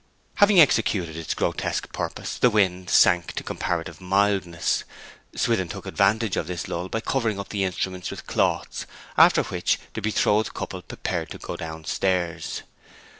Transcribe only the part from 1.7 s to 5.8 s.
purpose the wind sank to comparative mildness. Swithin